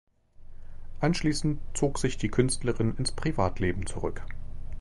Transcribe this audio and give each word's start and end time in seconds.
Anschließend 0.99 1.61
zog 1.75 1.99
sich 1.99 2.17
die 2.17 2.29
Künstlerin 2.29 2.95
ins 2.95 3.11
Privatleben 3.11 3.85
zurück. 3.85 4.23